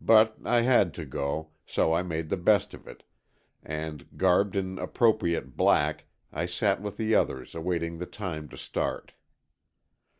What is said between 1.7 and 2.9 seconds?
I made the best of